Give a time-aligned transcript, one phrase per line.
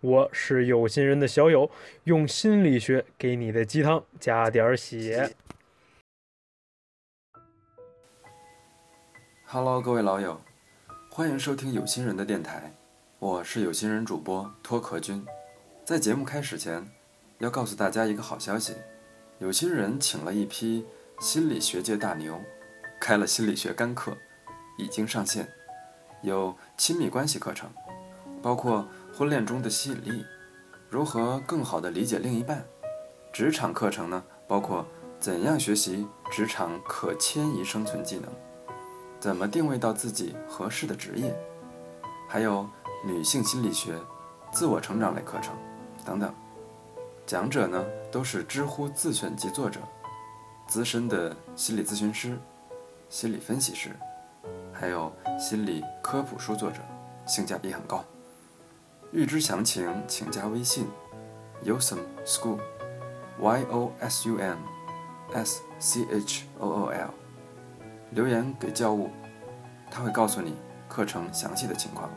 [0.00, 1.70] 我是有心人的小友，
[2.04, 5.34] 用心理学给你的鸡汤加点血。
[9.46, 10.38] Hello，各位老友，
[11.10, 12.74] 欢迎收听有心人的电台，
[13.18, 15.24] 我是有心人主播脱壳君。
[15.82, 16.86] 在节目开始前，
[17.38, 18.74] 要告诉大家一个好消息：
[19.38, 20.84] 有心人请了一批
[21.20, 22.38] 心理学界大牛，
[23.00, 24.14] 开了心理学干课，
[24.76, 25.48] 已经上线，
[26.20, 27.72] 有亲密关系课程，
[28.42, 28.86] 包括。
[29.16, 30.26] 婚恋中的吸引力，
[30.90, 32.62] 如何更好地理解另一半？
[33.32, 34.22] 职场课程呢？
[34.46, 34.84] 包括
[35.18, 38.30] 怎样学习职场可迁移生存技能，
[39.18, 41.34] 怎么定位到自己合适的职业，
[42.28, 42.68] 还有
[43.06, 43.98] 女性心理学、
[44.52, 45.54] 自我成长类课程
[46.04, 46.30] 等等。
[47.24, 49.80] 讲者呢都是知乎自选集作者，
[50.68, 52.38] 资深的心理咨询师、
[53.08, 53.96] 心理分析师，
[54.74, 56.82] 还有心理科普书作者，
[57.26, 58.04] 性价比很高。
[59.16, 60.86] 预知详情，请加微信
[61.64, 64.58] Yosum School，Y O S U M
[65.32, 67.08] S C H O O L，
[68.10, 69.08] 留言给教务，
[69.90, 70.54] 他会告诉你
[70.86, 72.10] 课程详细的情况。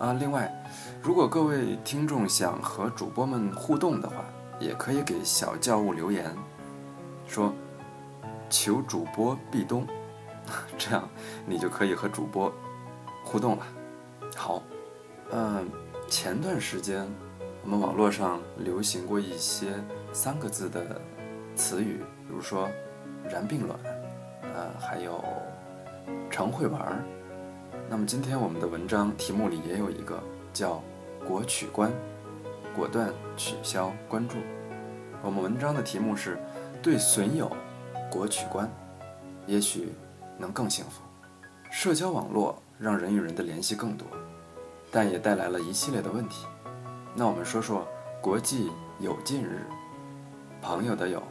[0.00, 0.52] 啊，另外，
[1.00, 4.24] 如果各位听众想和主播们互动的话，
[4.58, 6.36] 也可以给小教务留言，
[7.24, 7.54] 说
[8.50, 9.86] 求主播壁咚，
[10.76, 11.08] 这样
[11.46, 12.52] 你就可以和主播
[13.24, 13.64] 互动了。
[14.34, 14.60] 好，
[15.30, 15.70] 嗯。
[16.12, 17.08] 前段时间，
[17.64, 19.72] 我们网络上流行过一些
[20.12, 21.00] 三个字的
[21.56, 22.68] 词语，比如说
[23.24, 23.78] “燃并卵”，
[24.54, 25.24] 呃，还有
[26.30, 27.02] “常会玩儿”。
[27.88, 30.22] 那么今天我们的文章题目里也有一个
[30.52, 30.82] 叫
[31.26, 31.90] “国取关”，
[32.76, 34.36] 果断取消关注。
[35.22, 36.38] 我们文章的题目是
[36.82, 37.50] “对损友
[38.10, 38.70] 国取关”，
[39.48, 39.94] 也许
[40.36, 41.00] 能更幸福。
[41.70, 44.06] 社交网络让人与人的联系更多。
[44.92, 46.46] 但也带来了一系列的问题。
[47.14, 47.88] 那我们说说
[48.20, 48.70] 国际
[49.00, 49.66] 有劲日，
[50.60, 51.22] 朋友的友，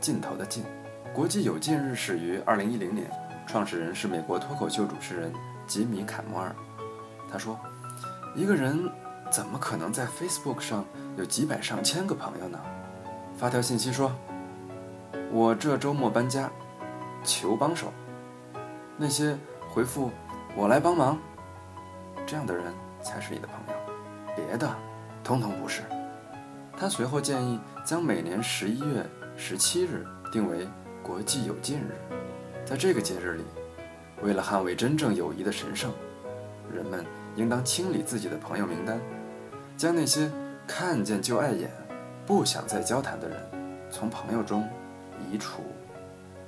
[0.00, 0.64] 尽头的尽。
[1.12, 3.10] 国际有劲日始于二零一零年，
[3.46, 5.32] 创始人是美国脱口秀主持人
[5.66, 6.54] 吉米·坎摩尔。
[7.30, 7.58] 他说
[8.36, 8.88] ：“一个人
[9.30, 10.84] 怎么可能在 Facebook 上
[11.16, 12.58] 有几百上千个朋友呢？”
[13.36, 14.12] 发条信息说
[15.32, 16.48] ：“我这周末搬家，
[17.24, 17.92] 求帮手。”
[18.96, 19.36] 那些
[19.68, 20.10] 回复
[20.56, 21.18] “我来帮忙”。
[22.28, 22.66] 这样的人
[23.02, 23.94] 才是你的朋友，
[24.36, 24.70] 别的，
[25.24, 25.80] 通通不是。
[26.76, 29.02] 他随后建议将每年十一月
[29.34, 30.68] 十七日定为
[31.02, 31.96] 国际友近日，
[32.66, 33.44] 在这个节日里，
[34.22, 35.90] 为了捍卫真正友谊的神圣，
[36.70, 37.02] 人们
[37.34, 39.00] 应当清理自己的朋友名单，
[39.78, 40.30] 将那些
[40.66, 41.70] 看见就碍眼、
[42.26, 43.38] 不想再交谈的人
[43.90, 44.68] 从朋友中
[45.32, 45.62] 移除。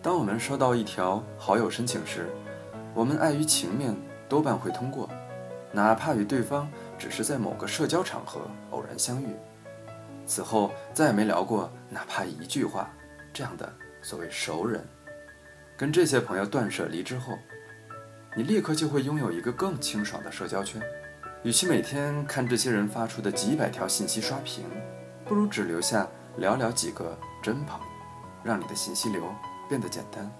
[0.03, 2.29] 当我们收到一条好友申请时，
[2.93, 3.97] 我们碍于情面，
[4.29, 5.09] 多半会通过。
[5.73, 9.29] 哪怕与对方只是在某个社交场合偶然相遇，
[10.27, 12.91] 此后再也没聊过哪怕一句话，
[13.33, 13.73] 这样的
[14.03, 14.85] 所谓熟人，
[15.77, 17.39] 跟这些朋友断舍离之后，
[18.37, 20.83] 你立刻就会拥有一个更清爽的社交圈。
[21.43, 24.65] 与其每天看这些人发出的几百条信息刷屏，
[25.25, 26.07] 不如只留下
[26.39, 27.81] 寥寥几个真朋，
[28.45, 29.25] 让你的信息流
[29.69, 30.31] 变得简单，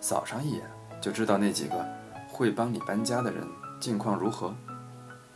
[0.00, 0.62] 扫上一眼
[1.00, 1.86] 就知道那几个
[2.28, 3.46] 会帮你搬家的人。
[3.82, 4.54] 近况如何？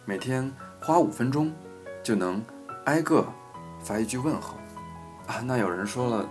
[0.04, 0.48] 每天
[0.80, 1.52] 花五分钟
[2.00, 2.40] 就能
[2.84, 3.26] 挨个
[3.80, 4.54] 发一句问候
[5.26, 5.42] 啊！
[5.44, 6.28] 那有人说了，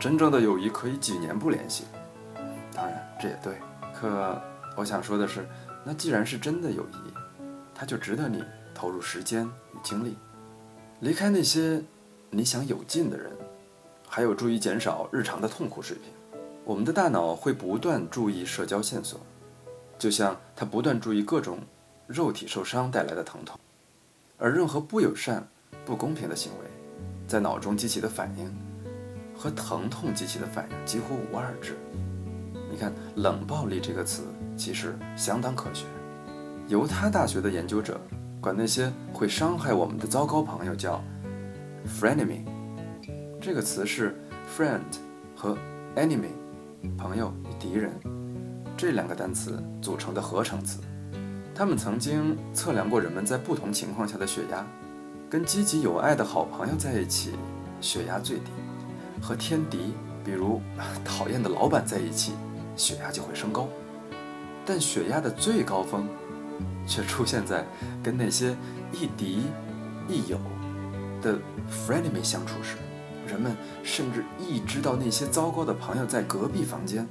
[0.00, 1.84] 真正的友谊可以几年不联系。
[2.72, 3.60] 当然这也对，
[3.94, 4.40] 可
[4.78, 5.46] 我想说的是，
[5.84, 7.12] 那既然是真的友谊，
[7.74, 8.42] 它就值得你
[8.74, 10.16] 投入时间与精力。
[11.00, 11.84] 离开那些
[12.30, 13.30] 你想有劲的人，
[14.08, 16.14] 还有助于减少日常的痛苦水平。
[16.64, 19.20] 我们的大脑会不断注意社交线索。
[20.02, 21.60] 就像他不断注意各种
[22.08, 23.56] 肉体受伤带来的疼痛，
[24.36, 25.46] 而任何不友善、
[25.86, 26.66] 不公平的行为，
[27.28, 28.52] 在脑中激起的反应
[29.32, 31.76] 和疼痛激起的反应几乎无二致。
[32.68, 34.24] 你看，“冷暴力”这个词
[34.56, 35.86] 其实相当科学。
[36.66, 38.00] 犹他大学的研究者
[38.40, 41.00] 管那些会伤害我们的糟糕朋友叫
[41.86, 42.42] “frenemy”，
[43.40, 44.20] 这个词是
[44.58, 44.80] “friend”
[45.36, 45.56] 和
[45.94, 46.32] “enemy”，
[46.98, 47.92] 朋友与敌人。
[48.82, 50.80] 这两个单词组成的合成词，
[51.54, 54.66] 他们曾经测量过人们在不同情况下的血压，
[55.30, 57.30] 跟积极有爱的好朋友在一起，
[57.80, 58.50] 血压最低；
[59.22, 59.94] 和天敌，
[60.24, 60.60] 比如
[61.06, 62.32] 讨厌的老板在一起，
[62.76, 63.68] 血压就会升高。
[64.66, 66.08] 但血压的最高峰，
[66.84, 67.64] 却出现在
[68.02, 68.52] 跟那些
[68.90, 69.42] 亦敌
[70.08, 70.40] 亦友
[71.22, 71.38] 的
[71.70, 72.74] frenemy 相处时。
[73.28, 77.06] 人们甚至一知道那些糟糕的朋友在隔壁房间，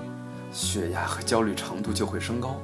[0.52, 2.62] 血压和焦虑程度就会升高。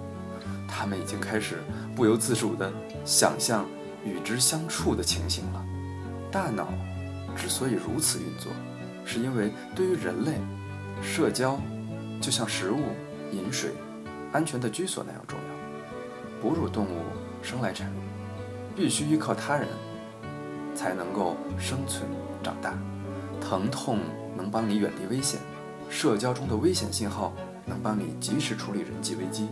[0.67, 1.57] 他们已经开始
[1.95, 2.71] 不由自主地
[3.05, 3.65] 想象
[4.05, 5.65] 与之相处的情形了。
[6.31, 6.67] 大脑
[7.35, 8.51] 之所以如此运作，
[9.05, 10.33] 是因为对于人类，
[11.01, 11.59] 社交
[12.19, 12.79] 就像食物、
[13.31, 13.71] 饮水、
[14.33, 16.41] 安全的居所那样重要。
[16.41, 16.99] 哺乳动物
[17.41, 17.95] 生来产乳，
[18.75, 19.67] 必须依靠他人
[20.75, 22.03] 才能够生存
[22.43, 22.77] 长大。
[23.39, 23.99] 疼痛
[24.35, 25.39] 能帮你远离危险，
[25.89, 27.33] 社交中的危险信号
[27.65, 29.47] 能帮你及时处理人际危机。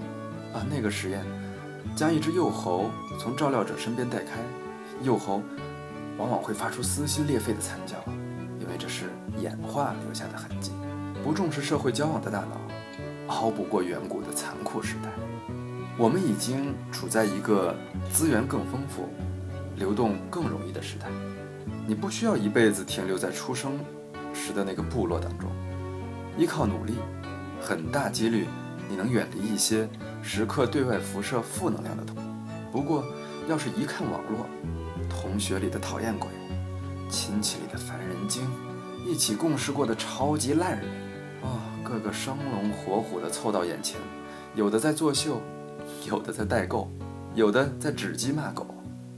[0.54, 1.24] 啊，那个实验
[1.96, 2.90] 将一只幼猴
[3.20, 4.40] 从照料者身边带开，
[5.04, 5.42] 幼猴
[6.18, 7.96] 往往会发出撕心裂肺的惨叫，
[8.60, 9.12] 因为这是
[9.42, 10.72] 演化留下的痕迹。
[11.24, 12.62] 不重视社会交往的大脑，
[13.28, 15.10] 熬不过远古的残酷时代。
[15.98, 17.76] 我们已经处在一个
[18.14, 19.10] 资源更丰富、
[19.76, 21.08] 流动更容易的时代。
[21.88, 23.80] 你不需要一辈子停留在出生
[24.34, 25.50] 时的那个部落当中，
[26.38, 26.94] 依靠努力，
[27.62, 28.48] 很大几率
[28.90, 29.88] 你能远离一些
[30.22, 32.18] 时刻对外辐射负能量的同。
[32.72, 33.04] 不过，
[33.48, 34.46] 要是一看网络，
[35.10, 36.30] 同学里的讨厌鬼，
[37.10, 38.44] 亲戚里的烦人精，
[39.06, 40.86] 一起共事过的超级烂人，
[41.42, 44.00] 啊，个个生龙活虎的凑到眼前，
[44.56, 45.42] 有的在作秀，
[46.06, 46.90] 有的在代购，
[47.34, 48.68] 有的在指鸡骂狗，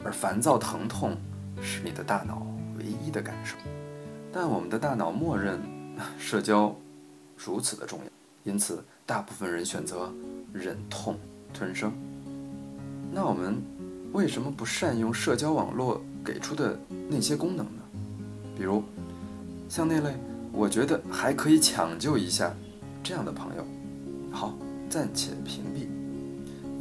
[0.04, 1.18] 而烦躁疼痛
[1.62, 2.46] 是你的大脑。
[2.78, 3.58] 唯一的感受，
[4.31, 5.60] 但我们的大脑默认
[6.20, 6.74] 社交
[7.38, 10.12] 如此的重要，因此大部分人选择
[10.51, 11.18] 忍痛
[11.54, 11.94] 吞声。
[13.12, 13.62] 那我们
[14.12, 16.78] 为什么不善用社交网络给出的
[17.10, 17.81] 那些功能呢？
[18.56, 18.84] 比如
[19.69, 20.16] 像那类
[20.51, 22.54] 我觉得还可以抢救一下
[23.04, 23.66] 这样的朋友，
[24.31, 24.57] 好，
[24.89, 25.88] 暂且屏蔽。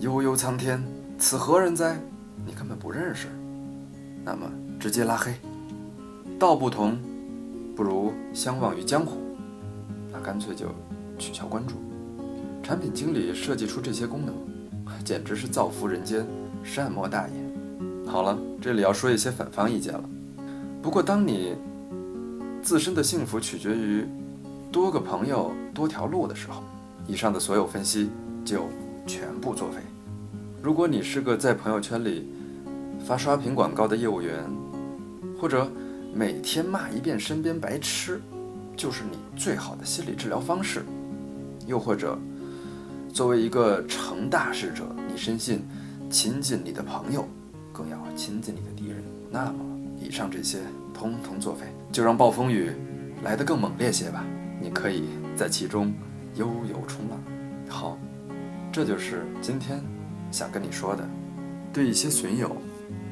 [0.01, 0.83] 悠悠苍天，
[1.19, 2.01] 此何人哉？
[2.47, 3.29] 你根本不认识，
[4.25, 5.35] 那么直接拉黑。
[6.39, 6.99] 道不同，
[7.75, 9.26] 不如相忘于江湖。
[10.27, 10.67] 干脆就
[11.21, 11.77] 取消关注。
[12.61, 14.35] 产品经理设计出这些功能，
[15.05, 16.27] 简直是造福人间，
[16.65, 17.37] 善莫大焉。
[18.09, 20.03] 好了，这里要说一些反方意见了。
[20.83, 21.55] 不过，当你
[22.61, 24.05] 自身的幸福取决于
[24.73, 26.65] 多个朋友多条路的时候，
[27.07, 28.11] 以上的所有分析
[28.45, 28.65] 就
[29.07, 29.77] 全部作废。
[30.61, 32.29] 如果你是个在朋友圈里
[33.05, 34.45] 发刷屏广告的业务员，
[35.41, 35.71] 或者
[36.13, 38.21] 每天骂一遍身边白痴，
[38.77, 40.85] 就是你最好的心理治疗方式。
[41.67, 42.19] 又或者，
[43.13, 45.65] 作为一个成大事者，你深信
[46.11, 47.27] 亲近你的朋友，
[47.73, 49.03] 更要亲近你的敌人。
[49.31, 49.59] 那么，
[50.01, 50.59] 以上这些
[50.95, 52.71] 通通作废，就让暴风雨
[53.25, 54.25] 来得更猛烈些吧。
[54.61, 55.93] 你可以在其中
[56.35, 57.19] 悠游冲浪。
[57.69, 57.99] 好，
[58.71, 59.83] 这就是今天
[60.31, 61.09] 想跟你说的。
[61.73, 62.57] 对一些损友，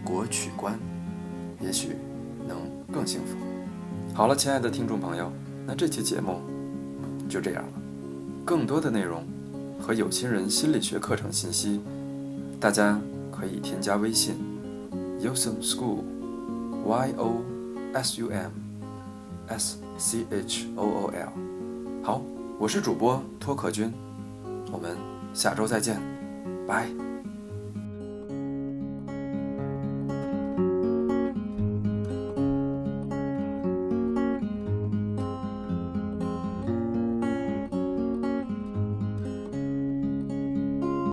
[0.05, 0.79] 国取关，
[1.61, 1.97] 也许
[2.47, 2.57] 能。
[2.93, 3.37] 更幸福。
[4.15, 5.33] 好了，亲爱的听众朋友，
[5.67, 6.41] 那这期节目
[7.29, 7.73] 就这样了。
[8.45, 9.25] 更多的内容
[9.81, 11.81] 和有心人心理学课程信息，
[12.61, 13.01] 大家
[13.33, 14.37] 可以添加微信
[15.21, 17.41] Yosum School，Y O
[17.95, 18.51] S U M
[19.49, 21.33] S C H O O L。
[22.03, 22.21] 好，
[22.59, 23.91] 我是主播托克君，
[24.71, 24.97] 我们
[25.33, 25.99] 下周再见，
[26.67, 27.14] 拜。